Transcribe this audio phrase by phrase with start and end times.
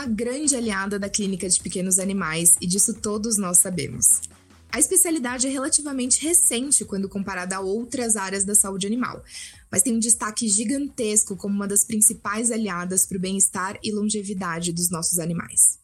[0.00, 4.22] uma grande aliada da clínica de pequenos animais e disso todos nós sabemos.
[4.72, 9.22] A especialidade é relativamente recente quando comparada a outras áreas da saúde animal,
[9.70, 14.72] mas tem um destaque gigantesco como uma das principais aliadas para o bem-estar e longevidade
[14.72, 15.78] dos nossos animais.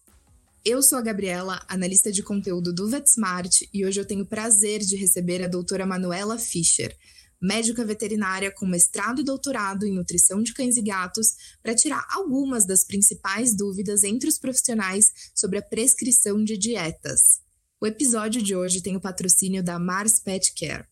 [0.65, 4.81] Eu sou a Gabriela, analista de conteúdo do VetSmart, e hoje eu tenho o prazer
[4.81, 6.97] de receber a doutora Manuela Fischer,
[7.41, 11.29] médica veterinária com mestrado e doutorado em nutrição de cães e gatos,
[11.63, 17.41] para tirar algumas das principais dúvidas entre os profissionais sobre a prescrição de dietas.
[17.81, 20.87] O episódio de hoje tem o patrocínio da Mars Pet Care.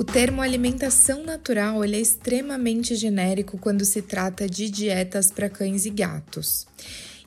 [0.00, 5.90] O termo alimentação natural é extremamente genérico quando se trata de dietas para cães e
[5.90, 6.66] gatos.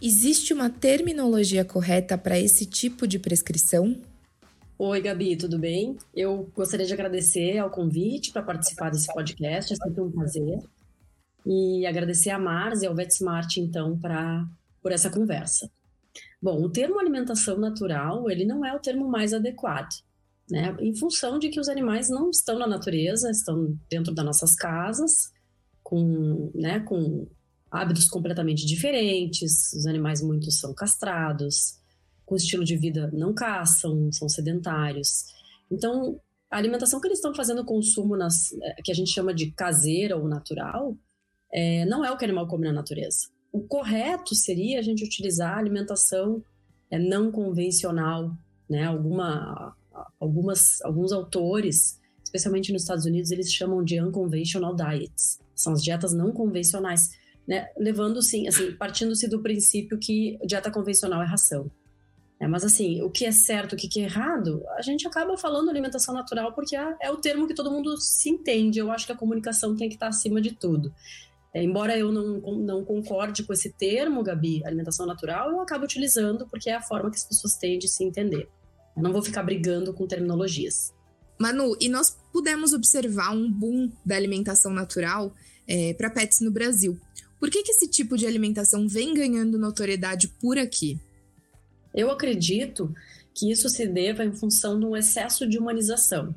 [0.06, 3.96] Existe uma terminologia correta para esse tipo de prescrição?
[4.78, 5.98] Oi, Gabi, tudo bem?
[6.14, 10.60] Eu gostaria de agradecer ao convite para participar desse podcast, é sempre um prazer.
[11.46, 14.46] E agradecer a Mars e ao VetSmart, então, pra,
[14.82, 15.72] por essa conversa.
[16.42, 19.90] Bom, o termo alimentação natural, ele não é o termo mais adequado
[20.50, 20.76] né?
[20.80, 25.32] Em função de que os animais não estão na natureza, estão dentro das nossas casas,
[25.82, 27.28] com, né, com
[27.74, 31.80] hábitos completamente diferentes, os animais muitos são castrados,
[32.26, 35.26] com estilo de vida não caçam, são sedentários.
[35.72, 39.52] Então, a alimentação que eles estão fazendo consumo nas, é, que a gente chama de
[39.52, 40.96] caseira ou natural,
[41.52, 43.28] é, não é o que o animal come na natureza.
[43.52, 46.44] O correto seria a gente utilizar a alimentação
[46.90, 48.36] é, não convencional,
[48.70, 48.86] né?
[48.86, 49.76] Alguma
[50.20, 55.40] algumas, alguns autores, especialmente nos Estados Unidos, eles chamam de unconventional diets.
[55.56, 57.12] São as dietas não convencionais,
[57.48, 57.68] né?
[57.78, 61.70] Levando, sim, assim, partindo-se do princípio que dieta convencional é ração.
[62.40, 65.70] É, mas assim, o que é certo, o que é errado, a gente acaba falando
[65.70, 68.80] alimentação natural porque é, é, o termo que todo mundo se entende.
[68.80, 70.94] Eu acho que a comunicação tem que estar acima de tudo.
[71.54, 76.48] É, embora eu não, não concorde com esse termo, Gabi, alimentação natural, eu acabo utilizando
[76.50, 78.50] porque é a forma que as pessoas têm de se entender.
[78.96, 80.94] Eu não vou ficar brigando com terminologias.
[81.40, 85.34] Manu, e nós pudemos observar um boom da alimentação natural
[85.68, 87.00] é, para pets no Brasil.
[87.44, 90.98] Por que, que esse tipo de alimentação vem ganhando notoriedade por aqui?
[91.94, 92.96] Eu acredito
[93.36, 96.34] que isso se deva em função de um excesso de humanização.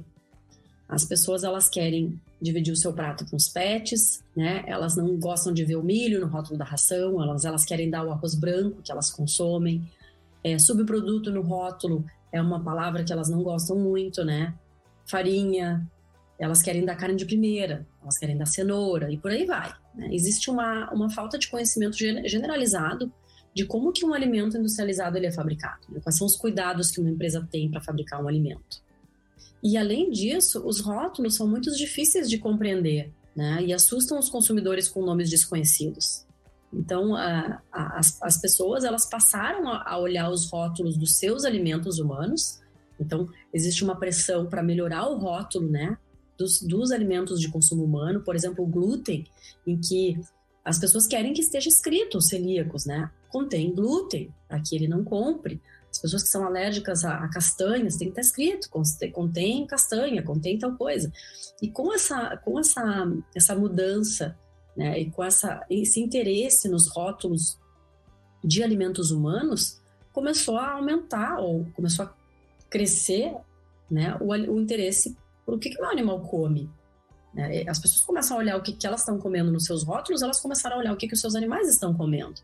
[0.89, 4.65] As pessoas elas querem dividir o seu prato com os pets, né?
[4.67, 8.05] Elas não gostam de ver o milho no rótulo da ração, elas, elas querem dar
[8.05, 9.88] o arroz branco que elas consomem.
[10.43, 14.53] É, subproduto no rótulo é uma palavra que elas não gostam muito, né?
[15.06, 15.88] Farinha,
[16.38, 19.72] elas querem dar carne de primeira, elas querem dar cenoura e por aí vai.
[19.94, 20.08] Né?
[20.12, 23.12] Existe uma, uma falta de conhecimento generalizado
[23.54, 26.00] de como que um alimento industrializado ele é fabricado, né?
[26.02, 28.84] quais são os cuidados que uma empresa tem para fabricar um alimento.
[29.62, 33.62] E além disso, os rótulos são muito difíceis de compreender né?
[33.62, 36.26] e assustam os consumidores com nomes desconhecidos.
[36.72, 41.44] Então, a, a, as, as pessoas elas passaram a, a olhar os rótulos dos seus
[41.44, 42.60] alimentos humanos.
[43.00, 45.96] Então, existe uma pressão para melhorar o rótulo, né,
[46.38, 48.20] dos, dos alimentos de consumo humano.
[48.22, 49.26] Por exemplo, o glúten,
[49.66, 50.20] em que
[50.64, 53.10] as pessoas querem que esteja escrito celíacos, né?
[53.28, 55.60] Contém glúten, para que ele não compre.
[55.91, 58.69] As pessoas que são alérgicas a, a, castanhas, tem que estar escrito,
[59.12, 61.12] contém castanha, contém tal coisa.
[61.62, 64.36] E com essa, com essa, essa mudança
[64.76, 65.00] né?
[65.00, 67.58] E com essa, esse interesse nos rótulos
[68.44, 69.80] de alimentos humanos,
[70.12, 72.14] começou a aumentar ou começou a
[72.69, 73.34] crescer
[73.91, 75.16] né, o, o interesse
[75.54, 76.70] o que, que o animal come.
[77.32, 77.64] Né?
[77.68, 80.40] As pessoas começam a olhar o que, que elas estão comendo nos seus rótulos, elas
[80.40, 82.40] começaram a olhar o que, que os seus animais estão comendo.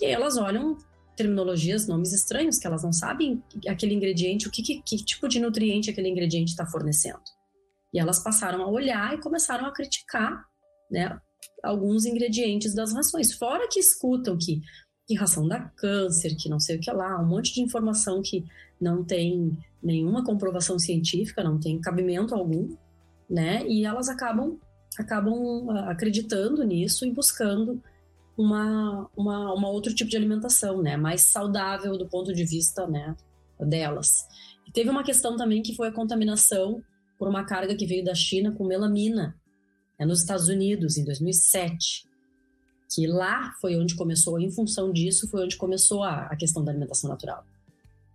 [0.00, 0.76] E aí elas olham
[1.16, 5.38] terminologias, nomes estranhos, que elas não sabem aquele ingrediente, o que, que, que tipo de
[5.38, 7.20] nutriente aquele ingrediente está fornecendo.
[7.92, 10.44] E elas passaram a olhar e começaram a criticar
[10.90, 11.18] né,
[11.62, 13.34] alguns ingredientes das rações.
[13.34, 14.60] Fora que escutam que,
[15.06, 18.44] que ração dá câncer, que não sei o que lá, um monte de informação que
[18.80, 22.76] não tem nenhuma comprovação científica, não tem cabimento algum,
[23.28, 23.66] né?
[23.66, 24.58] E elas acabam
[24.98, 27.82] acabam ah, acreditando nisso e buscando
[28.36, 30.96] uma, uma, uma outro tipo de alimentação, né?
[30.96, 33.16] Mais saudável do ponto de vista, né?
[33.58, 34.26] Delas.
[34.66, 36.82] E teve uma questão também que foi a contaminação
[37.18, 39.36] por uma carga que veio da China com melamina,
[39.98, 42.08] é nos Estados Unidos, em 2007,
[42.94, 46.72] que lá foi onde começou, em função disso, foi onde começou a, a questão da
[46.72, 47.44] alimentação natural.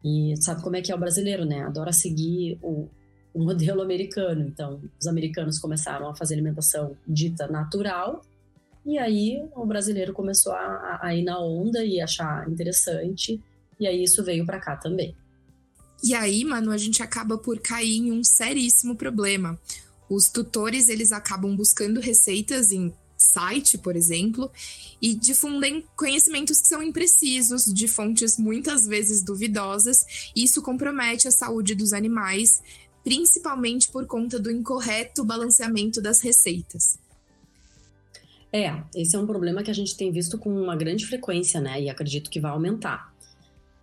[0.05, 1.63] E sabe como é que é o brasileiro, né?
[1.63, 2.87] Adora seguir o,
[3.33, 4.41] o modelo americano.
[4.47, 8.23] Então, os americanos começaram a fazer alimentação dita natural,
[8.85, 13.41] e aí o brasileiro começou a, a ir na onda e achar interessante,
[13.79, 15.15] e aí isso veio para cá também.
[16.03, 19.57] E aí, mano, a gente acaba por cair em um seríssimo problema
[20.07, 22.93] Os tutores, eles acabam buscando receitas em
[23.25, 24.51] site, por exemplo,
[25.01, 31.31] e difundem conhecimentos que são imprecisos, de fontes muitas vezes duvidosas, e isso compromete a
[31.31, 32.61] saúde dos animais,
[33.03, 36.97] principalmente por conta do incorreto balanceamento das receitas.
[38.51, 41.81] É, esse é um problema que a gente tem visto com uma grande frequência, né?
[41.81, 43.13] E acredito que vai aumentar.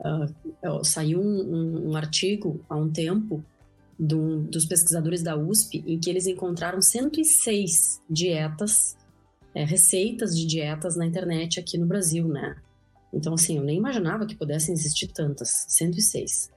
[0.01, 3.45] Uh, saiu um, um, um, artigo há um tempo
[3.99, 8.97] do, dos pesquisadores da USP em que eles encontraram 106 dietas,
[9.55, 12.57] é, receitas de dietas na internet aqui no Brasil, né?
[13.13, 16.51] Então, assim, eu nem imaginava que pudessem existir tantas, 106.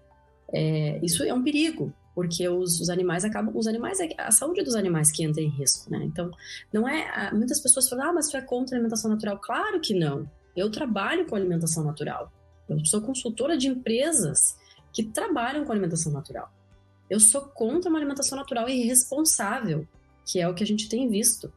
[0.54, 4.64] É, isso é um perigo, porque os, os, animais acabam, os animais, é a saúde
[4.64, 6.02] dos animais que entra em risco, né?
[6.06, 6.32] Então,
[6.72, 9.38] não é, muitas pessoas falam, ah, mas tu é contra a alimentação natural.
[9.40, 10.30] Claro que não.
[10.56, 12.32] Eu trabalho com alimentação natural.
[12.70, 14.56] Eu sou consultora de empresas
[14.94, 16.50] que trabalham com alimentação natural.
[17.10, 19.86] Eu sou contra uma alimentação natural irresponsável,
[20.26, 21.52] que é o que a gente tem visto,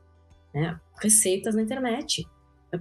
[0.54, 0.78] né?
[1.00, 2.26] Receitas na internet.
[2.72, 2.78] É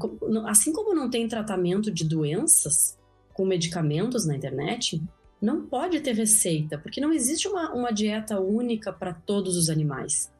[0.50, 2.98] assim como não tem tratamento de doenças
[3.34, 5.02] com medicamentos na internet,
[5.42, 10.31] não pode ter receita, porque não existe uma, uma dieta única para todos os animais.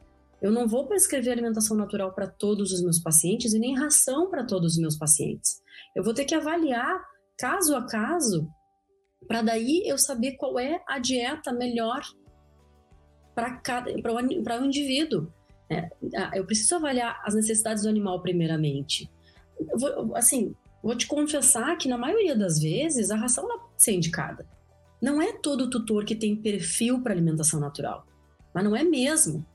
[0.42, 4.44] Eu não vou prescrever alimentação natural para todos os meus pacientes e nem ração para
[4.44, 5.60] todos os meus pacientes.
[5.94, 7.00] Eu vou ter que avaliar
[7.36, 8.48] caso a caso
[9.26, 12.02] para daí eu saber qual é a dieta melhor
[13.34, 15.32] para o indivíduo.
[15.70, 15.90] É,
[16.34, 19.10] eu preciso avaliar as necessidades do animal primeiramente.
[19.74, 23.92] Vou, assim, vou te confessar que na maioria das vezes a ração não pode ser
[23.92, 24.46] indicada.
[25.00, 28.06] Não é todo tutor que tem perfil para alimentação natural,
[28.52, 29.46] mas não é mesmo.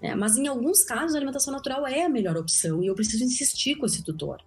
[0.00, 3.24] É, mas em alguns casos a alimentação natural é a melhor opção e eu preciso
[3.24, 4.42] insistir com esse tutor.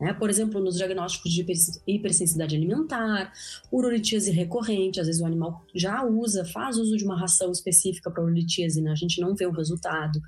[0.00, 1.44] É, por exemplo, nos diagnósticos de
[1.86, 3.32] hipersensibilidade alimentar,
[3.70, 8.22] urolitíase recorrente, às vezes o animal já usa, faz uso de uma ração específica para
[8.22, 8.90] urolitíase, né?
[8.90, 10.18] a gente não vê o resultado.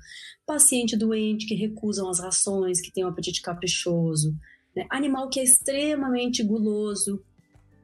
[0.45, 4.35] Paciente doente que recusam as rações, que tem um apetite caprichoso.
[4.75, 4.85] Né?
[4.91, 7.23] Animal que é extremamente guloso,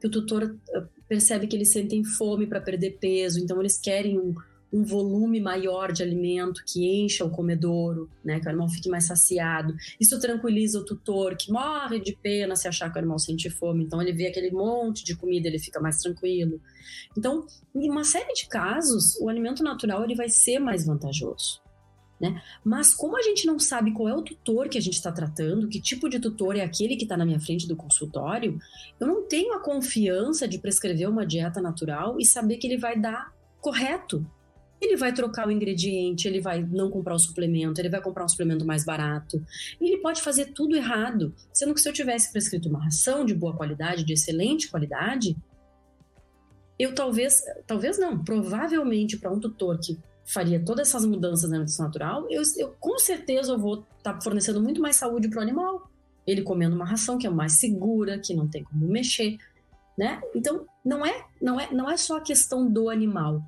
[0.00, 4.16] que o tutor eh, percebe que eles sentem fome para perder peso, então eles querem
[4.16, 4.32] um,
[4.72, 9.04] um volume maior de alimento que encha o comedouro, né, que o animal fique mais
[9.04, 9.74] saciado.
[9.98, 13.84] Isso tranquiliza o tutor, que morre de pena se achar que o animal sente fome.
[13.84, 16.60] Então ele vê aquele monte de comida, ele fica mais tranquilo.
[17.16, 17.44] Então,
[17.74, 21.60] em uma série de casos, o alimento natural ele vai ser mais vantajoso.
[22.20, 22.40] Né?
[22.62, 25.68] Mas como a gente não sabe qual é o tutor que a gente está tratando,
[25.68, 28.58] que tipo de tutor é aquele que está na minha frente do consultório,
[29.00, 33.00] eu não tenho a confiança de prescrever uma dieta natural e saber que ele vai
[33.00, 34.26] dar correto.
[34.80, 38.28] Ele vai trocar o ingrediente, ele vai não comprar o suplemento, ele vai comprar um
[38.28, 39.44] suplemento mais barato.
[39.80, 41.34] Ele pode fazer tudo errado.
[41.52, 45.36] Sendo que se eu tivesse prescrito uma ração de boa qualidade, de excelente qualidade,
[46.78, 51.86] eu talvez, talvez não, provavelmente para um tutor que faria todas essas mudanças na alimentação
[51.86, 55.42] natural, eu, eu com certeza eu vou estar tá fornecendo muito mais saúde para o
[55.42, 55.90] animal.
[56.26, 59.36] Ele comendo uma ração que é mais segura, que não tem como mexer,
[59.98, 60.20] né?
[60.34, 63.42] Então não é não é não é só a questão do animal.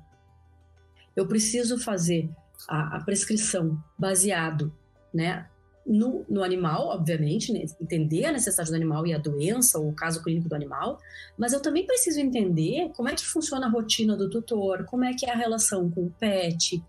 [1.15, 2.29] Eu preciso fazer
[2.67, 4.73] a, a prescrição baseado,
[5.13, 5.47] né,
[5.85, 7.65] no, no animal, obviamente, né?
[7.79, 10.99] entender a necessidade do animal e a doença ou o caso clínico do animal,
[11.37, 15.13] mas eu também preciso entender como é que funciona a rotina do tutor, como é
[15.13, 16.81] que é a relação com o pet,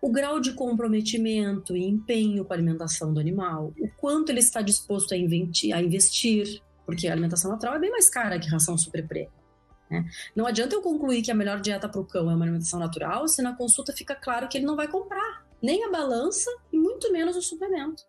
[0.00, 4.62] o grau de comprometimento e empenho com a alimentação do animal, o quanto ele está
[4.62, 8.76] disposto a, inventir, a investir, porque a alimentação natural é bem mais cara que ração
[8.76, 9.28] super pré.
[9.92, 10.08] Né?
[10.34, 13.28] Não adianta eu concluir que a melhor dieta para o cão é uma alimentação natural
[13.28, 17.12] se na consulta fica claro que ele não vai comprar nem a balança e muito
[17.12, 18.02] menos o suplemento.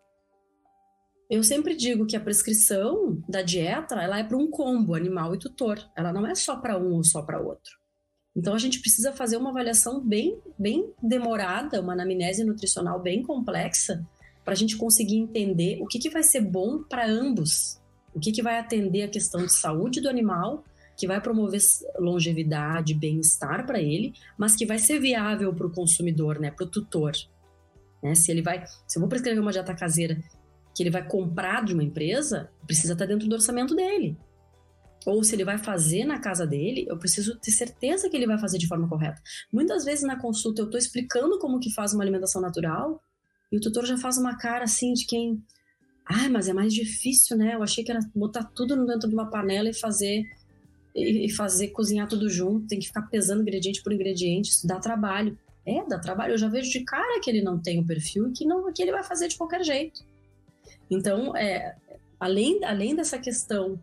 [1.30, 5.38] Eu sempre digo que a prescrição da dieta ela é para um combo animal e
[5.38, 5.78] tutor.
[5.96, 7.72] Ela não é só para um ou só para outro.
[8.36, 14.04] Então a gente precisa fazer uma avaliação bem, bem demorada, uma anamnese nutricional bem complexa,
[14.44, 17.80] para a gente conseguir entender o que, que vai ser bom para ambos,
[18.12, 20.64] o que, que vai atender a questão de saúde do animal,
[20.96, 21.60] que vai promover
[21.98, 26.70] longevidade, bem-estar para ele, mas que vai ser viável para o consumidor, né, para o
[26.70, 27.12] tutor.
[28.02, 28.14] Né?
[28.14, 30.18] Se ele vai, se eu vou prescrever uma dieta caseira
[30.74, 34.16] que ele vai comprar de uma empresa, precisa estar dentro do orçamento dele.
[35.06, 38.38] Ou se ele vai fazer na casa dele, eu preciso ter certeza que ele vai
[38.38, 39.20] fazer de forma correta.
[39.52, 43.02] Muitas vezes na consulta eu estou explicando como que faz uma alimentação natural
[43.52, 45.42] e o tutor já faz uma cara assim de quem,
[46.06, 47.54] ah, mas é mais difícil, né?
[47.54, 50.24] Eu achei que era botar tudo dentro de uma panela e fazer
[50.94, 55.36] e fazer cozinhar tudo junto, tem que ficar pesando ingrediente por ingrediente, isso dá trabalho.
[55.66, 56.34] É, dá trabalho.
[56.34, 58.82] Eu já vejo de cara que ele não tem o perfil e que não que
[58.82, 60.04] ele vai fazer de qualquer jeito.
[60.90, 61.74] Então, é,
[62.20, 63.80] além, além dessa questão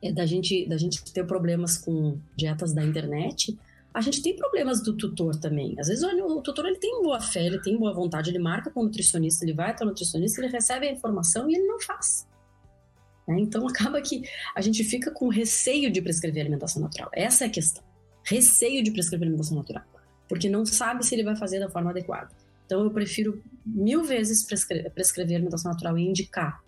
[0.00, 3.58] é, da, gente, da gente ter problemas com dietas da internet,
[3.92, 5.74] a gente tem problemas do tutor também.
[5.78, 8.80] Às vezes o, tutor ele tem boa fé, ele tem boa vontade, ele marca com
[8.80, 12.26] o nutricionista, ele vai até o nutricionista, ele recebe a informação e ele não faz.
[13.28, 14.22] Então acaba que
[14.54, 17.10] a gente fica com receio de prescrever alimentação natural.
[17.12, 17.82] Essa é a questão.
[18.24, 19.84] Receio de prescrever alimentação natural.
[20.28, 22.30] Porque não sabe se ele vai fazer da forma adequada.
[22.64, 26.62] Então eu prefiro mil vezes prescrever, prescrever alimentação natural e indicar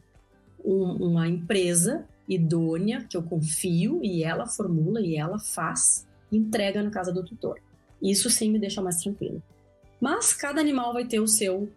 [0.65, 6.91] um, uma empresa idônea que eu confio e ela formula e ela faz entrega na
[6.91, 7.59] casa do tutor.
[8.01, 9.43] Isso sim me deixa mais tranquilo.
[10.01, 11.69] Mas cada animal vai ter o seu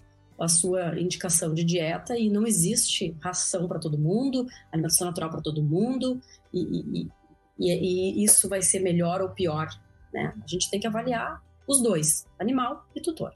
[0.41, 5.41] a sua indicação de dieta e não existe ração para todo mundo, alimentação natural para
[5.41, 6.21] todo mundo
[6.53, 7.09] e, e,
[7.59, 9.67] e, e, isso vai ser melhor ou pior,
[10.13, 10.33] né?
[10.43, 13.31] A gente tem que avaliar os dois, animal e tutor.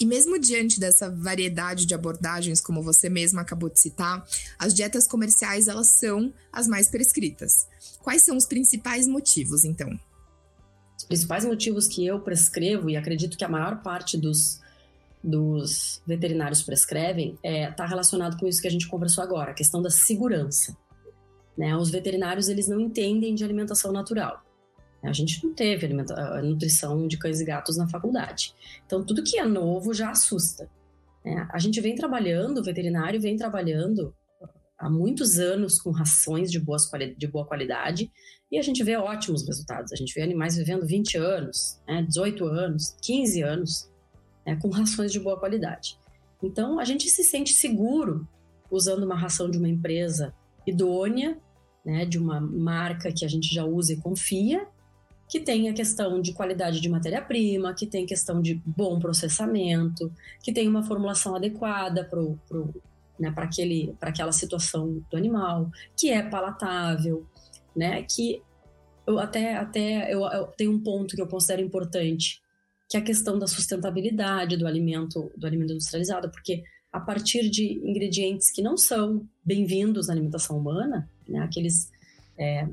[0.00, 4.26] E mesmo diante dessa variedade de abordagens, como você mesma acabou de citar,
[4.58, 7.68] as dietas comerciais elas são as mais prescritas.
[8.00, 9.88] Quais são os principais motivos, então?
[10.96, 14.60] Os principais motivos que eu prescrevo, e acredito que a maior parte dos,
[15.24, 19.54] dos veterinários prescrevem, está é, tá relacionado com isso que a gente conversou agora, a
[19.54, 20.76] questão da segurança.
[21.56, 21.74] Né?
[21.74, 24.42] Os veterinários eles não entendem de alimentação natural.
[25.02, 25.86] A gente não teve
[26.42, 28.54] nutrição de cães e gatos na faculdade.
[28.86, 30.70] Então, tudo que é novo já assusta.
[31.24, 31.46] Né?
[31.50, 34.14] A gente vem trabalhando, o veterinário vem trabalhando
[34.78, 38.10] há muitos anos com rações de, boas, de boa qualidade
[38.50, 39.92] e a gente vê ótimos resultados.
[39.92, 43.93] A gente vê animais vivendo 20 anos, né, 18 anos, 15 anos
[44.46, 45.98] né, com rações de boa qualidade.
[46.42, 48.28] Então, a gente se sente seguro
[48.70, 50.34] usando uma ração de uma empresa
[50.66, 51.38] idônea,
[51.84, 54.66] né, de uma marca que a gente já usa e confia,
[55.28, 60.52] que tem a questão de qualidade de matéria-prima, que tem questão de bom processamento, que
[60.52, 62.20] tem uma formulação adequada para
[63.18, 63.34] né,
[64.00, 67.26] aquela situação do animal, que é palatável,
[67.74, 68.42] né, que
[69.06, 72.43] eu até, até eu, eu tenho um ponto que eu considero importante,
[72.88, 76.62] que é a questão da sustentabilidade do alimento, do alimento industrializado, porque
[76.92, 81.90] a partir de ingredientes que não são bem-vindos na alimentação humana, né, aqueles
[82.38, 82.68] é,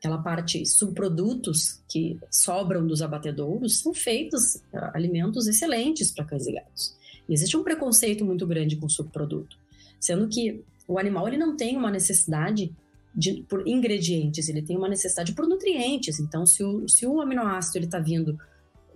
[0.00, 6.52] aquela parte subprodutos que sobram dos abatedouros são feitos uh, alimentos excelentes para cães e
[6.52, 6.96] gatos.
[7.28, 9.58] E existe um preconceito muito grande com subproduto,
[10.00, 12.74] sendo que o animal ele não tem uma necessidade
[13.14, 16.18] de, por ingredientes, ele tem uma necessidade por nutrientes.
[16.18, 18.38] Então, se o, se o aminoácido está vindo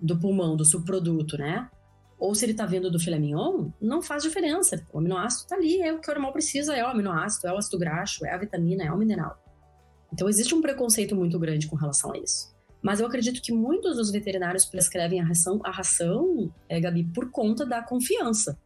[0.04, 1.68] do pulmão, do subproduto, né?
[2.18, 4.86] Ou se ele está vindo do filé mignon, não faz diferença.
[4.92, 7.56] O aminoácido está ali, é o que o animal precisa, é o aminoácido, é o
[7.56, 9.42] ácido graxo, é a vitamina, é o mineral.
[10.12, 12.54] Então existe um preconceito muito grande com relação a isso.
[12.82, 17.30] Mas eu acredito que muitos dos veterinários prescrevem a ração, a ração, é, Gabi, por
[17.30, 18.58] conta da confiança,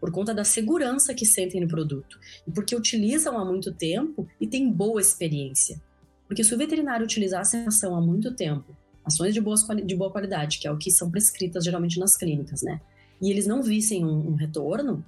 [0.00, 2.18] por conta da segurança que sentem no produto
[2.48, 5.80] e porque utilizam há muito tempo e têm boa experiência.
[6.26, 10.10] Porque se o veterinário utilizasse a ração há muito tempo ações de, boas, de boa
[10.10, 12.80] qualidade, que é o que são prescritas geralmente nas clínicas, né?
[13.20, 15.04] E eles não vissem um, um retorno,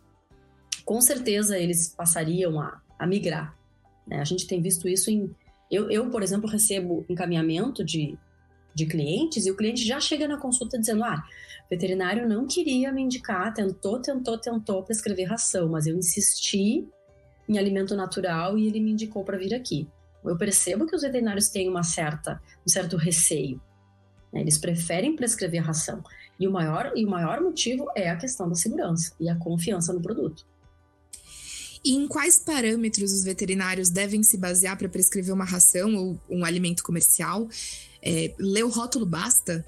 [0.84, 3.56] com certeza eles passariam a, a migrar.
[4.06, 4.20] Né?
[4.20, 5.34] A gente tem visto isso em.
[5.70, 8.18] Eu, eu, por exemplo, recebo encaminhamento de,
[8.74, 11.22] de clientes e o cliente já chega na consulta dizendo: ah,
[11.70, 16.86] veterinário não queria me indicar, tentou, tentou, tentou prescrever ração, mas eu insisti
[17.48, 19.88] em alimento natural e ele me indicou para vir aqui.
[20.24, 23.60] Eu percebo que os veterinários têm uma certa, um certo receio.
[24.32, 24.40] Né?
[24.40, 26.02] Eles preferem prescrever ração.
[26.38, 29.92] E o, maior, e o maior motivo é a questão da segurança e a confiança
[29.92, 30.46] no produto.
[31.84, 36.44] E em quais parâmetros os veterinários devem se basear para prescrever uma ração ou um
[36.44, 37.48] alimento comercial?
[38.00, 39.64] É, ler o rótulo basta?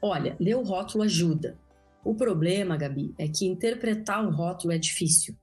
[0.00, 1.56] Olha, ler o rótulo ajuda.
[2.02, 5.36] O problema, Gabi, é que interpretar um rótulo é difícil.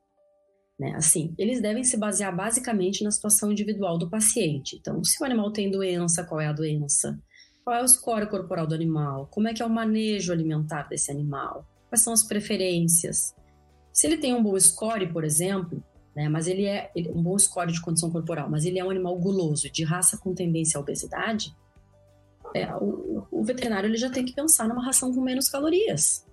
[0.80, 0.94] Né?
[0.96, 4.78] Assim, eles devem se basear basicamente na situação individual do paciente.
[4.78, 7.20] Então, se o animal tem doença, qual é a doença?
[7.64, 9.28] Qual é o score corporal do animal?
[9.32, 11.66] Como é que é o manejo alimentar desse animal?
[11.90, 13.34] Quais são as preferências?
[13.92, 15.82] Se ele tem um bom score, por exemplo,
[16.16, 18.90] né, mas ele é ele, um bom score de condição corporal, mas ele é um
[18.90, 21.56] animal guloso, de raça com tendência à obesidade,
[22.54, 26.26] é, o, o, veterinário ele já tem que pensar numa ração com menos calorias.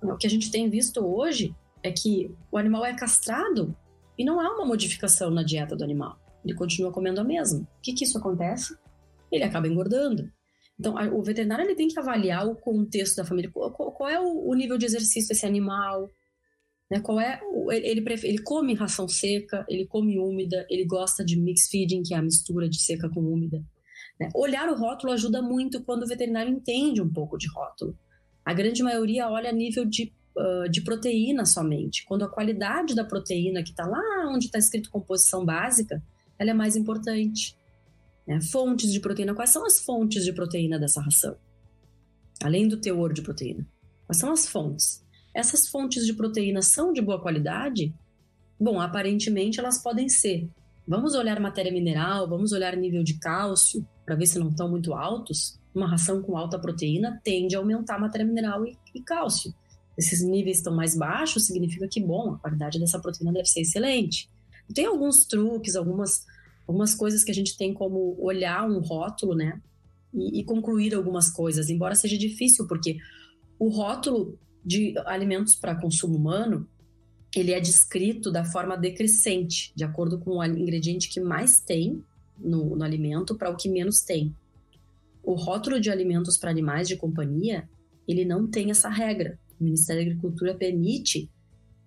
[0.00, 3.76] O que a gente tem visto hoje é que o animal é castrado
[4.16, 6.18] e não há uma modificação na dieta do animal.
[6.44, 7.60] Ele continua comendo a mesma.
[7.60, 8.76] O que, que isso acontece?
[9.30, 10.30] Ele acaba engordando.
[10.78, 13.50] Então, o veterinário ele tem que avaliar o contexto da família.
[13.50, 16.10] Qual, qual é o, o, nível de exercício desse animal?
[16.90, 17.00] Né?
[17.00, 17.40] Qual é
[17.70, 22.12] ele, ele, ele, come ração seca, ele come úmida, ele gosta de mix feeding, que
[22.12, 23.62] é a mistura de seca com úmida.
[24.18, 24.28] Né?
[24.34, 27.96] Olhar o rótulo ajuda muito quando o veterinário entende um pouco de rótulo.
[28.44, 32.04] A grande maioria olha a nível de, uh, de proteína somente.
[32.04, 36.02] Quando a qualidade da proteína, que está lá onde está escrito composição básica,
[36.38, 37.56] ela é mais importante.
[38.26, 38.40] Né?
[38.40, 39.34] Fontes de proteína.
[39.34, 41.36] Quais são as fontes de proteína dessa ração?
[42.42, 43.66] Além do teor de proteína.
[44.06, 45.04] Quais são as fontes?
[45.34, 47.94] Essas fontes de proteína são de boa qualidade?
[48.58, 50.48] Bom, aparentemente elas podem ser.
[50.86, 54.92] Vamos olhar matéria mineral, vamos olhar nível de cálcio, para ver se não estão muito
[54.92, 55.58] altos.
[55.74, 59.52] Uma ração com alta proteína tende a aumentar matéria mineral e, e cálcio.
[59.96, 64.30] Esses níveis estão mais baixos, significa que, bom, a qualidade dessa proteína deve ser excelente.
[64.72, 66.24] Tem alguns truques, algumas
[66.66, 69.60] algumas coisas que a gente tem como olhar um rótulo, né?
[70.12, 72.96] E, e concluir algumas coisas, embora seja difícil, porque
[73.58, 76.68] o rótulo de alimentos para consumo humano
[77.36, 82.02] ele é descrito da forma decrescente, de acordo com o ingrediente que mais tem
[82.38, 84.34] no, no alimento para o que menos tem.
[85.22, 87.68] O rótulo de alimentos para animais de companhia,
[88.06, 89.38] ele não tem essa regra.
[89.58, 91.30] O Ministério da Agricultura permite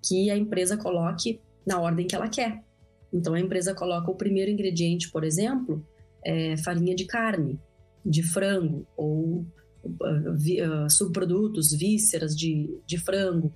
[0.05, 2.63] que a empresa coloque na ordem que ela quer.
[3.11, 5.85] Então a empresa coloca o primeiro ingrediente, por exemplo,
[6.23, 7.59] é farinha de carne,
[8.05, 9.45] de frango, ou
[9.83, 13.53] uh, uh, subprodutos, vísceras de, de frango.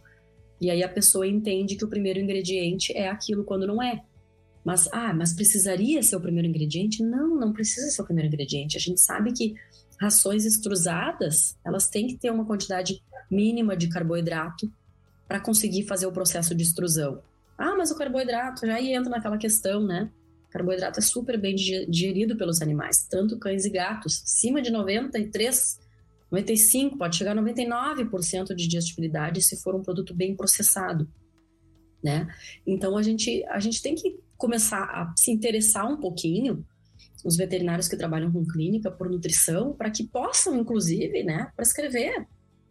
[0.60, 4.04] E aí a pessoa entende que o primeiro ingrediente é aquilo quando não é.
[4.64, 7.04] Mas, ah, mas precisaria ser o primeiro ingrediente?
[7.04, 8.78] Não, não precisa ser o primeiro ingrediente.
[8.78, 9.56] A gente sabe que
[10.00, 14.72] rações extrusadas, elas têm que ter uma quantidade mínima de carboidrato
[15.28, 17.22] para conseguir fazer o processo de extrusão.
[17.62, 20.10] Ah, mas o carboidrato já entra naquela questão, né?
[20.48, 25.80] O carboidrato é super bem digerido pelos animais, tanto cães e gatos, acima de 93,
[26.32, 31.08] 95, pode chegar a 99% de digestibilidade se for um produto bem processado,
[32.04, 32.28] né?
[32.66, 36.66] Então a gente a gente tem que começar a se interessar um pouquinho
[37.24, 42.26] os veterinários que trabalham com clínica por nutrição para que possam inclusive, né, prescrever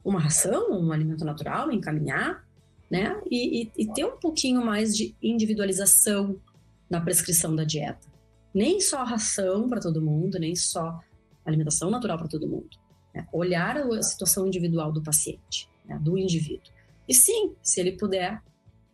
[0.05, 2.45] uma ração, um alimento natural, encaminhar
[2.91, 3.21] né?
[3.31, 6.41] E, e, e ter um pouquinho mais de individualização
[6.89, 8.09] na prescrição da dieta.
[8.53, 10.99] Nem só ração para todo mundo, nem só
[11.45, 12.71] alimentação natural para todo mundo.
[13.15, 13.27] Né?
[13.33, 15.99] Olhar a situação individual do paciente, né?
[16.01, 16.73] do indivíduo.
[17.09, 18.43] E sim, se ele puder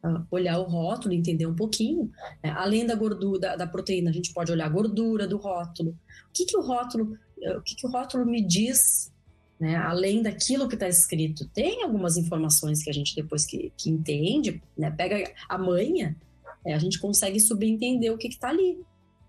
[0.04, 2.10] uh, olhar o rótulo, entender um pouquinho,
[2.42, 2.50] né?
[2.50, 5.90] além da gordura, da, da, proteína, a gente pode olhar a gordura do rótulo.
[6.28, 9.10] O que, que o rótulo, uh, o que, que o rótulo me diz
[9.58, 9.76] né?
[9.76, 14.62] Além daquilo que está escrito, tem algumas informações que a gente depois que, que entende,
[14.76, 14.90] né?
[14.90, 16.16] pega a manha,
[16.64, 18.78] é, a gente consegue subentender o que está ali.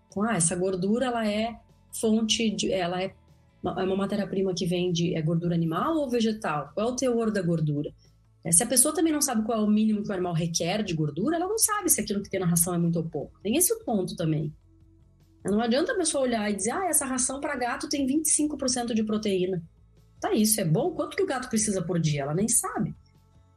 [0.09, 1.55] Então, ah, essa gordura ela é
[1.93, 3.13] fonte de, ela é
[3.63, 6.71] uma, é uma matéria-prima que vem de é gordura animal ou vegetal?
[6.73, 7.93] Qual é o teor da gordura?
[8.43, 10.83] É, se a pessoa também não sabe qual é o mínimo que o animal requer
[10.83, 13.39] de gordura, ela não sabe se aquilo que tem na ração é muito ou pouco.
[13.41, 14.53] Tem esse ponto também.
[15.43, 19.03] Não adianta a pessoa olhar e dizer, ah, essa ração para gato tem 25% de
[19.03, 19.63] proteína.
[20.19, 20.91] Tá, isso é bom?
[20.91, 22.23] Quanto que o gato precisa por dia?
[22.23, 22.95] Ela nem sabe.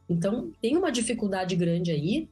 [0.09, 2.29] Então, tem uma dificuldade grande aí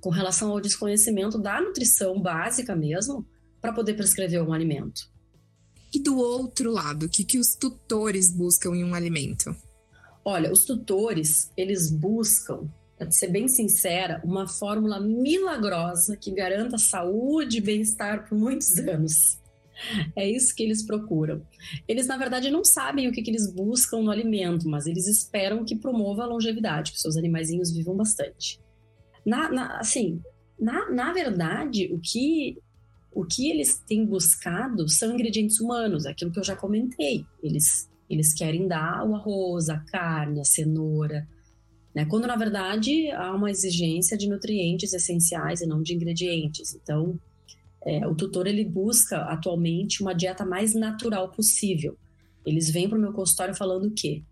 [0.00, 3.24] com relação ao desconhecimento da nutrição básica mesmo
[3.60, 5.08] para poder prescrever um alimento.
[5.94, 9.54] E do outro lado, o que, que os tutores buscam em um alimento?
[10.24, 17.58] Olha, os tutores, eles buscam, para ser bem sincera, uma fórmula milagrosa que garanta saúde
[17.58, 19.38] e bem-estar por muitos anos.
[20.14, 21.42] É isso que eles procuram.
[21.88, 25.64] Eles, na verdade, não sabem o que, que eles buscam no alimento, mas eles esperam
[25.64, 28.60] que promova a longevidade, que seus animaizinhos vivam bastante.
[29.24, 30.20] Na, na, assim,
[30.58, 32.58] na, na verdade, o que,
[33.12, 37.24] o que eles têm buscado são ingredientes humanos, aquilo que eu já comentei.
[37.42, 41.26] Eles, eles querem dar o arroz, a carne, a cenoura,
[41.94, 42.04] né?
[42.06, 46.74] quando na verdade há uma exigência de nutrientes essenciais e não de ingredientes.
[46.74, 47.18] Então,
[47.84, 51.96] é, o tutor ele busca atualmente uma dieta mais natural possível.
[52.46, 54.22] Eles vêm para o meu consultório falando o quê?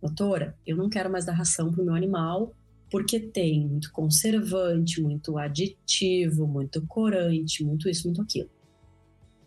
[0.00, 2.54] Doutora, eu não quero mais dar ração para o meu animal
[2.90, 8.48] porque tem muito conservante, muito aditivo, muito corante, muito isso, muito aquilo.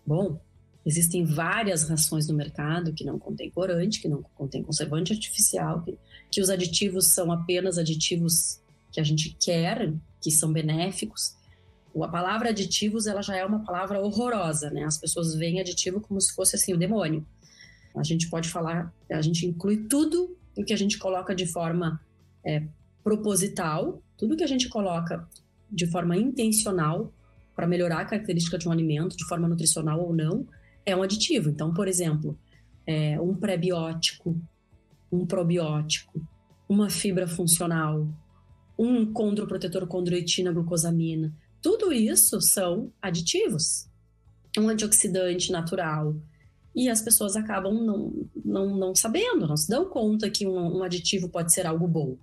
[0.06, 0.39] Bom,
[0.86, 5.97] existem várias rações no mercado que não contém corante, que não contém conservante artificial, que,
[6.30, 11.36] que os aditivos são apenas aditivos que a gente quer, que são benéficos
[11.95, 14.84] a palavra aditivos ela já é uma palavra horrorosa, né?
[14.84, 17.25] As pessoas veem aditivo como se fosse assim o demônio.
[17.95, 21.99] A gente pode falar, a gente inclui tudo o que a gente coloca de forma
[22.45, 22.63] é,
[23.04, 25.27] proposital, tudo que a gente coloca
[25.69, 27.12] de forma intencional
[27.56, 30.47] para melhorar a característica de um alimento, de forma nutricional ou não,
[30.86, 31.49] é um aditivo.
[31.49, 32.38] Então, por exemplo,
[32.86, 34.39] é, um pré-biótico,
[35.12, 36.25] um probiótico,
[36.67, 38.08] uma fibra funcional,
[38.77, 41.34] um condroprotetor condroitina glucosamina.
[41.62, 43.88] Tudo isso são aditivos,
[44.58, 46.15] um antioxidante natural.
[46.74, 50.84] E as pessoas acabam não, não, não sabendo, não se dão conta que um, um
[50.84, 52.17] aditivo pode ser algo bom.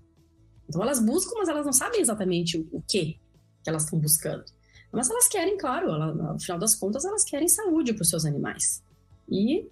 [0.68, 3.18] Então elas buscam, mas elas não sabem exatamente o, o que
[3.66, 4.44] elas estão buscando.
[4.90, 8.24] Mas elas querem, claro, ela, no final das contas, elas querem saúde para os seus
[8.24, 8.82] animais.
[9.30, 9.68] E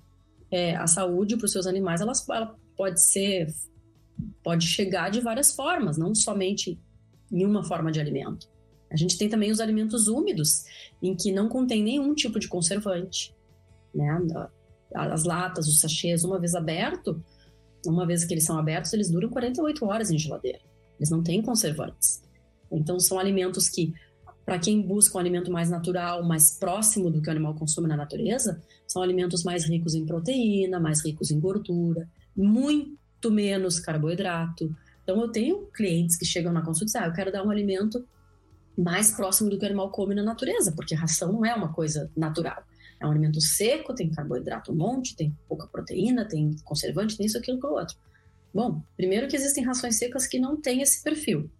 [0.50, 3.48] é, a saúde para os seus animais, elas, ela pode ser,
[4.42, 6.78] pode chegar de várias formas, não somente
[7.32, 8.46] em uma forma de alimento.
[8.90, 10.64] A gente tem também os alimentos úmidos,
[11.02, 13.34] em que não contém nenhum tipo de conservante.
[13.94, 14.08] Né?
[14.94, 17.22] As latas, os sachês, uma vez aberto,
[17.86, 20.60] uma vez que eles são abertos, eles duram 48 horas em geladeira.
[20.98, 22.22] Eles não têm conservantes.
[22.70, 23.92] Então, são alimentos que,
[24.44, 27.96] para quem busca um alimento mais natural, mais próximo do que o animal consome na
[27.96, 34.74] natureza, são alimentos mais ricos em proteína, mais ricos em gordura, muito menos carboidrato.
[35.02, 37.50] Então, eu tenho clientes que chegam na consulta e dizem, ah, eu quero dar um
[37.50, 38.04] alimento
[38.76, 42.10] mais próximo do que o animal come na natureza, porque ração não é uma coisa
[42.16, 42.62] natural.
[43.00, 47.38] É um alimento seco, tem carboidrato um monte, tem pouca proteína, tem conservante, tem isso,
[47.38, 47.96] aquilo, com o outro.
[48.54, 51.50] Bom, primeiro que existem rações secas que não têm esse perfil.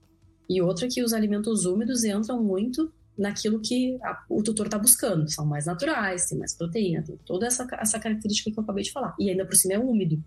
[0.48, 5.31] E outra que os alimentos úmidos entram muito naquilo que a, o tutor está buscando.
[5.31, 8.92] São mais naturais, tem mais proteína, tem toda essa, essa característica que eu acabei de
[8.92, 9.14] falar.
[9.18, 10.22] E ainda por cima é úmido.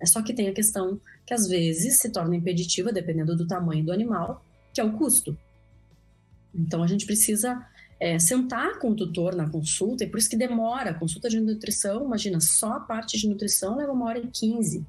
[0.00, 3.84] É só que tem a questão que às vezes se torna impeditiva, dependendo do tamanho
[3.84, 5.36] do animal, que é o custo.
[6.54, 7.66] Então a gente precisa
[7.98, 10.90] é, sentar com o tutor na consulta, e por isso que demora.
[10.90, 14.84] A consulta de nutrição, imagina, só a parte de nutrição leva uma hora e quinze.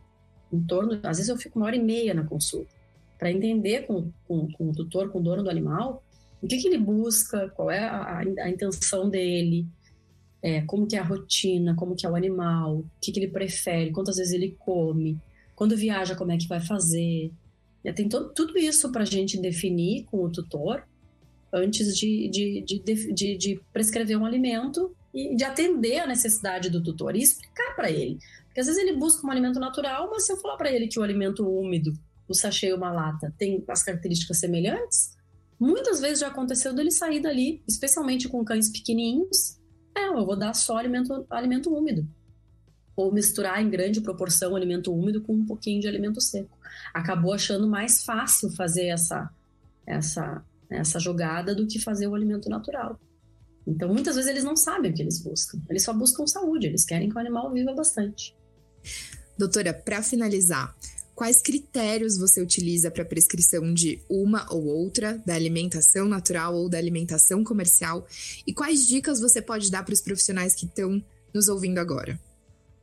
[0.52, 2.74] Em torno, às vezes eu fico uma hora e meia na consulta,
[3.18, 6.04] para entender com, com, com, o tutor, com o dono do animal,
[6.42, 9.66] o que, que ele busca, qual é a, a intenção dele,
[10.42, 13.32] é, como que é a rotina, como que é o animal, o que, que ele
[13.32, 15.18] prefere, quantas vezes ele come,
[15.56, 17.32] quando viaja, como é que vai fazer.
[17.96, 20.84] Tem todo, tudo isso para a gente definir com o tutor
[21.54, 27.16] antes de, de, de, de, prescrever um alimento e de atender a necessidade do tutor
[27.16, 28.20] e explicar para ele.
[28.46, 31.00] Porque às vezes ele busca um alimento natural, mas se eu falar para ele que
[31.00, 31.94] o alimento úmido,
[32.28, 35.16] o sachê e uma lata, tem as características semelhantes,
[35.60, 39.60] muitas vezes já aconteceu dele sair dali, especialmente com cães pequenininhos,
[39.96, 42.06] é, eu vou dar só alimento, alimento úmido.
[42.96, 46.58] Ou misturar em grande proporção alimento úmido com um pouquinho de alimento seco.
[46.94, 49.30] Acabou achando mais fácil fazer essa,
[49.86, 53.00] essa né, essa jogada do que fazer o alimento natural.
[53.68, 55.60] Então, muitas vezes eles não sabem o que eles buscam.
[55.70, 58.36] Eles só buscam saúde, eles querem que o animal viva bastante.
[59.38, 60.76] Doutora, para finalizar,
[61.16, 66.78] quais critérios você utiliza para prescrição de uma ou outra, da alimentação natural ou da
[66.78, 68.06] alimentação comercial?
[68.46, 72.20] E quais dicas você pode dar para os profissionais que estão nos ouvindo agora?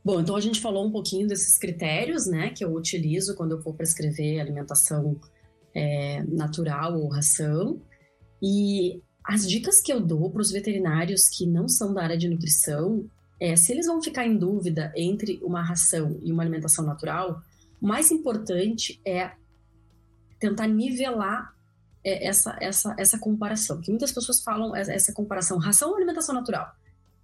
[0.03, 3.61] Bom, então a gente falou um pouquinho desses critérios, né, que eu utilizo quando eu
[3.61, 5.15] vou prescrever alimentação
[5.75, 7.81] é, natural ou ração.
[8.41, 12.29] E as dicas que eu dou para os veterinários que não são da área de
[12.29, 13.09] nutrição
[13.39, 17.41] é se eles vão ficar em dúvida entre uma ração e uma alimentação natural,
[17.81, 19.31] o mais importante é
[20.39, 21.53] tentar nivelar
[22.03, 23.81] é, essa, essa, essa comparação.
[23.81, 26.71] Que muitas pessoas falam essa comparação ração ou alimentação natural.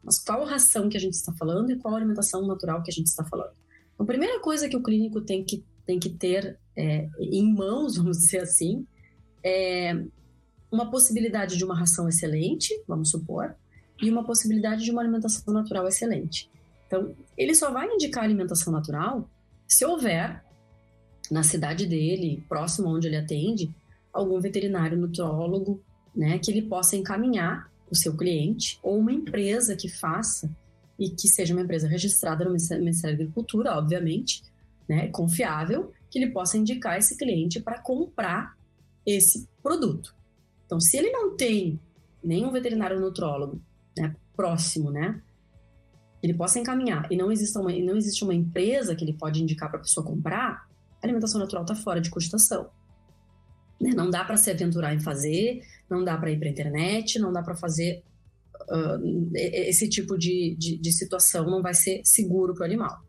[0.04, 3.08] Mas qual ração que a gente está falando e qual alimentação natural que a gente
[3.08, 3.52] está falando?
[3.94, 7.98] Então, a primeira coisa que o clínico tem que tem que ter é, em mãos,
[7.98, 8.86] vamos dizer assim,
[9.44, 10.02] é
[10.72, 13.56] uma possibilidade de uma ração excelente, vamos supor,
[14.02, 16.50] e uma possibilidade de uma alimentação natural excelente.
[16.88, 19.30] Então, ele só vai indicar alimentação natural
[19.68, 20.44] se houver
[21.30, 23.74] na cidade dele, próximo onde ele atende,
[24.12, 25.82] algum veterinário nutrólogo,
[26.16, 30.50] né, que ele possa encaminhar o seu cliente ou uma empresa que faça
[30.98, 34.44] e que seja uma empresa registrada no Ministério da Agricultura, obviamente,
[34.88, 38.58] né, confiável, que ele possa indicar esse cliente para comprar
[39.06, 40.16] esse produto.
[40.66, 41.80] Então, se ele não tem
[42.24, 43.62] nenhum veterinário nutrólogo
[43.98, 45.22] né, próximo, né,
[46.22, 49.70] ele possa encaminhar e não existe uma, não existe uma empresa que ele pode indicar
[49.70, 50.68] para a pessoa comprar,
[51.02, 52.70] a alimentação natural está fora de cogitação.
[53.80, 53.92] Né?
[53.96, 57.32] Não dá para se aventurar em fazer, não dá para ir para a internet, não
[57.32, 58.04] dá para fazer
[58.70, 63.02] uh, esse tipo de, de, de situação, não vai ser seguro para o animal.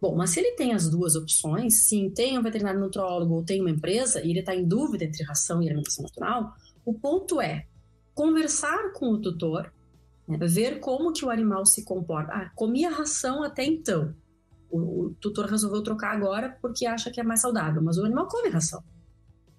[0.00, 3.60] Bom, mas se ele tem as duas opções, sim, tem um veterinário nutrólogo ou tem
[3.60, 7.66] uma empresa e ele está em dúvida entre ração e alimentação natural, o ponto é
[8.14, 9.72] conversar com o tutor,
[10.26, 12.32] né, ver como que o animal se comporta.
[12.32, 14.14] Ah, comia ração até então.
[14.70, 18.28] O, o, tutor resolveu trocar agora porque acha que é mais saudável, mas o animal
[18.28, 18.82] come ração.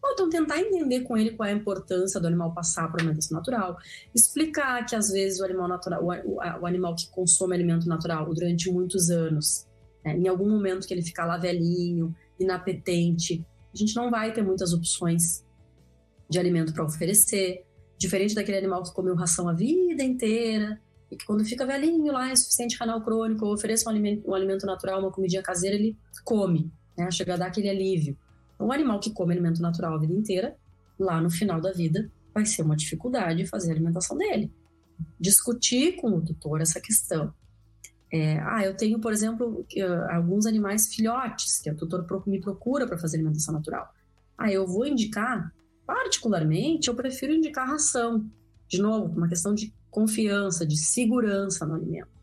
[0.02, 3.38] Ou então tentar entender com ele qual é a importância do animal passar para alimentação
[3.38, 3.78] natural,
[4.15, 8.34] explicar que às vezes o animal natural, o, o, o animal que consome alimento natural
[8.34, 9.68] durante muitos anos
[10.03, 14.41] é, em algum momento que ele ficar lá velhinho, inapetente, a gente não vai ter
[14.41, 15.43] muitas opções
[16.29, 17.65] de alimento para oferecer.
[17.97, 20.79] Diferente daquele animal que comeu ração a vida inteira
[21.12, 24.33] e que quando fica velhinho lá, é suficiente canal crônico, ou ofereça um alimento, um
[24.33, 27.09] alimento natural, uma comidinha caseira, ele come, né?
[27.12, 28.17] Chega a dar aquele alívio.
[28.53, 30.55] Então, um animal que come alimento natural a vida inteira,
[30.99, 34.51] lá no final da vida, vai ser uma dificuldade fazer a alimentação dele.
[35.19, 37.33] Discutir com o tutor essa questão.
[38.11, 39.65] É, ah, eu tenho, por exemplo,
[40.09, 43.93] alguns animais filhotes que o tutor me procura para fazer alimentação natural.
[44.37, 45.53] Ah, eu vou indicar,
[45.85, 48.25] particularmente, eu prefiro indicar ração.
[48.67, 52.19] De novo, uma questão de confiança, de segurança no alimento.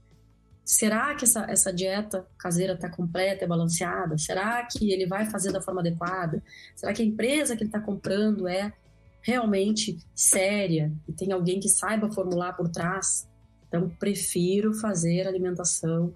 [0.64, 4.18] Será que essa, essa dieta caseira está completa e balanceada?
[4.18, 6.42] Será que ele vai fazer da forma adequada?
[6.74, 8.72] Será que a empresa que ele está comprando é
[9.20, 13.28] realmente séria e tem alguém que saiba formular por trás?
[13.76, 16.12] Então, prefiro fazer alimentação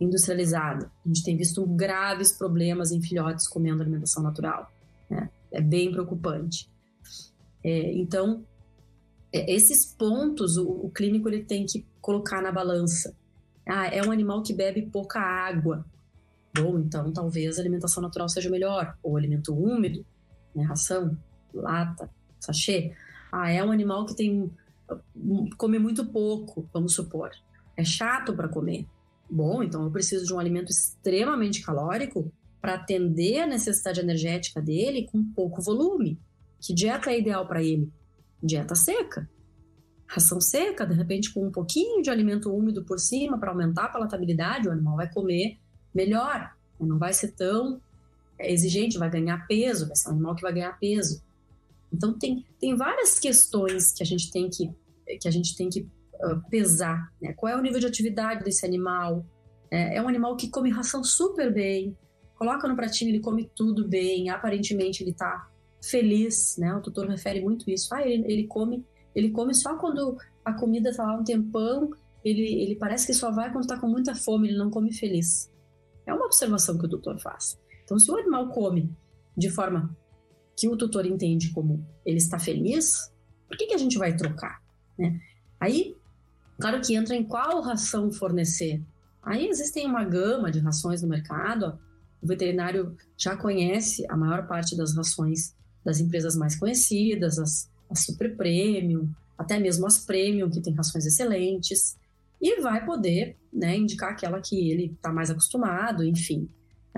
[0.00, 0.90] industrializada.
[1.04, 4.72] A gente tem visto graves problemas em filhotes comendo alimentação natural.
[5.08, 5.28] Né?
[5.50, 6.70] É bem preocupante.
[7.62, 8.44] É, então,
[9.32, 13.14] é, esses pontos o, o clínico ele tem que colocar na balança
[13.66, 15.84] ah, é um animal que bebe pouca água.
[16.56, 18.96] Bom, então talvez a alimentação natural seja melhor.
[19.02, 20.04] Ou alimento úmido,
[20.54, 21.16] né, ração,
[21.54, 22.10] lata,
[22.40, 22.92] sachê.
[23.30, 24.50] Ah, é um animal que tem
[25.56, 27.30] come muito pouco, vamos supor.
[27.76, 28.86] É chato para comer.
[29.28, 35.08] Bom, então eu preciso de um alimento extremamente calórico para atender a necessidade energética dele
[35.10, 36.18] com pouco volume.
[36.60, 37.90] Que dieta é ideal para ele?
[38.42, 39.28] Dieta seca
[40.10, 43.88] ração seca, de repente com um pouquinho de alimento úmido por cima para aumentar a
[43.88, 45.56] palatabilidade, o animal vai comer
[45.94, 47.80] melhor, não vai ser tão
[48.40, 51.22] exigente, vai ganhar peso, vai ser um animal que vai ganhar peso.
[51.92, 54.68] Então tem, tem várias questões que a gente tem que
[55.18, 57.32] que a gente tem que uh, pesar, né?
[57.34, 59.24] Qual é o nível de atividade desse animal?
[59.70, 61.96] É, é um animal que come ração super bem,
[62.36, 65.48] coloca no pratinho, ele come tudo bem, aparentemente ele está
[65.82, 66.74] feliz, né?
[66.74, 67.94] O tutor refere muito isso.
[67.94, 71.90] Ah, ele, ele come ele come só quando a comida tá lá um tempão,
[72.24, 75.50] ele, ele parece que só vai quando tá com muita fome, ele não come feliz.
[76.06, 77.58] É uma observação que o tutor faz.
[77.84, 78.94] Então, se o animal come
[79.36, 79.96] de forma
[80.56, 83.12] que o tutor entende como ele está feliz,
[83.48, 84.60] por que, que a gente vai trocar?
[85.00, 85.20] Né?
[85.58, 85.96] Aí,
[86.60, 88.82] claro que entra em qual ração fornecer.
[89.22, 91.66] Aí existem uma gama de rações no mercado.
[91.66, 91.90] Ó.
[92.22, 97.94] O veterinário já conhece a maior parte das rações das empresas mais conhecidas, as, a
[97.94, 99.08] Super Premium,
[99.38, 101.96] até mesmo as Premium, que tem rações excelentes,
[102.40, 106.48] e vai poder né, indicar aquela que ele está mais acostumado, enfim.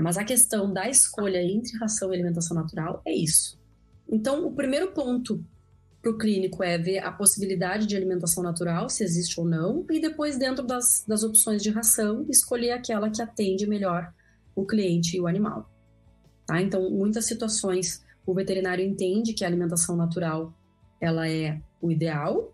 [0.01, 3.61] Mas a questão da escolha entre ração e alimentação natural é isso.
[4.09, 5.45] Então, o primeiro ponto
[6.03, 10.01] para o clínico é ver a possibilidade de alimentação natural, se existe ou não, e
[10.01, 14.12] depois, dentro das, das opções de ração, escolher aquela que atende melhor
[14.55, 15.71] o cliente e o animal.
[16.45, 16.61] Tá?
[16.61, 20.53] Então, muitas situações, o veterinário entende que a alimentação natural
[21.01, 22.53] ela é o ideal,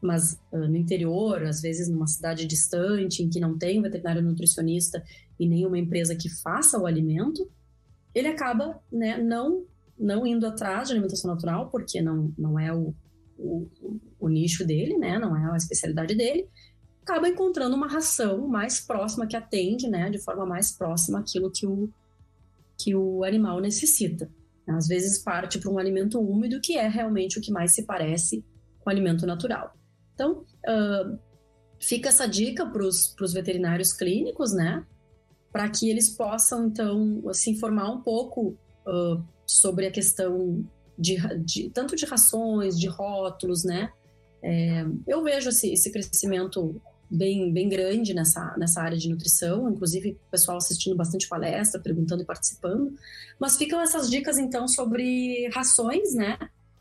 [0.00, 4.22] mas uh, no interior, às vezes numa cidade distante, em que não tem um veterinário
[4.22, 5.04] nutricionista
[5.38, 7.50] e nenhuma empresa que faça o alimento,
[8.14, 9.64] ele acaba né, não,
[9.98, 12.94] não indo atrás de alimentação natural, porque não, não é o,
[13.38, 13.68] o,
[14.18, 16.48] o nicho dele, né, não é a especialidade dele,
[17.02, 21.66] acaba encontrando uma ração mais próxima que atende, né, de forma mais próxima aquilo que
[21.66, 21.88] o,
[22.76, 24.30] que o animal necessita.
[24.68, 28.44] Às vezes parte para um alimento úmido, que é realmente o que mais se parece
[28.80, 29.72] com alimento natural.
[30.12, 31.18] Então, uh,
[31.80, 34.84] fica essa dica para os veterinários clínicos, né?
[35.52, 40.64] Para que eles possam, então, se informar um pouco uh, sobre a questão
[40.98, 43.90] de, de, tanto de rações, de rótulos, né?
[44.42, 46.80] É, eu vejo esse, esse crescimento
[47.10, 52.22] bem, bem grande nessa, nessa área de nutrição, inclusive o pessoal assistindo bastante palestra, perguntando
[52.22, 52.94] e participando.
[53.38, 56.38] Mas ficam essas dicas, então, sobre rações, né?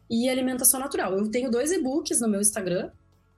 [0.09, 1.17] E alimentação natural.
[1.17, 2.91] Eu tenho dois e-books no meu Instagram,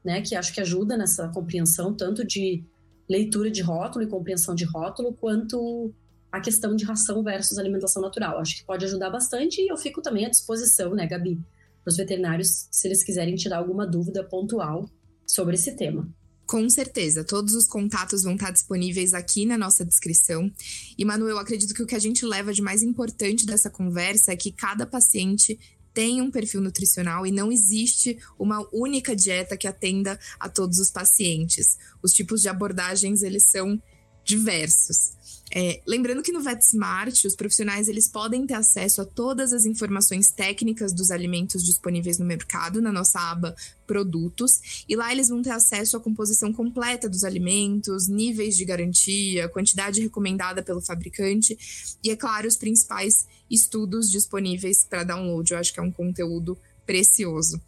[0.04, 0.22] né?
[0.22, 2.63] Que acho que ajuda nessa compreensão, tanto de
[3.10, 5.94] leitura de rótulo e compreensão de rótulo, quanto
[6.32, 8.40] a questão de ração versus alimentação natural.
[8.40, 11.40] Acho que pode ajudar bastante e eu fico também à disposição, né, Gabi,
[11.84, 14.90] para os veterinários, se eles quiserem tirar alguma dúvida pontual
[15.26, 16.08] sobre esse tema.
[16.46, 20.50] Com certeza, todos os contatos vão estar disponíveis aqui na nossa descrição.
[20.98, 24.32] E, Manu, eu acredito que o que a gente leva de mais importante dessa conversa
[24.32, 25.60] é que cada paciente
[25.94, 30.90] tem um perfil nutricional e não existe uma única dieta que atenda a todos os
[30.90, 31.78] pacientes.
[32.02, 33.82] Os tipos de abordagens, eles são
[34.24, 35.17] diversos.
[35.54, 40.30] É, lembrando que no VetSmart, os profissionais eles podem ter acesso a todas as informações
[40.30, 43.56] técnicas dos alimentos disponíveis no mercado, na nossa aba
[43.86, 49.48] Produtos, e lá eles vão ter acesso à composição completa dos alimentos, níveis de garantia,
[49.48, 51.58] quantidade recomendada pelo fabricante
[52.04, 55.54] e, é claro, os principais estudos disponíveis para download.
[55.54, 57.62] Eu acho que é um conteúdo precioso.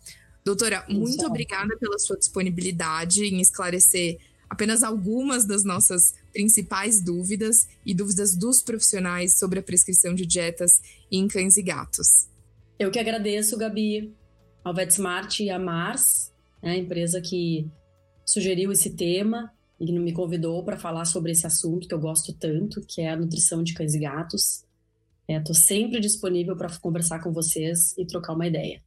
[0.43, 7.93] Doutora, muito obrigada pela sua disponibilidade em esclarecer apenas algumas das nossas principais dúvidas e
[7.93, 10.81] dúvidas dos profissionais sobre a prescrição de dietas
[11.11, 12.27] em cães e gatos.
[12.77, 14.13] Eu que agradeço, Gabi,
[14.63, 16.31] ao VetSmart e a Mars,
[16.61, 17.69] né, a empresa que
[18.25, 22.81] sugeriu esse tema e me convidou para falar sobre esse assunto que eu gosto tanto,
[22.81, 24.65] que é a nutrição de cães e gatos.
[25.27, 28.81] Estou é, sempre disponível para conversar com vocês e trocar uma ideia.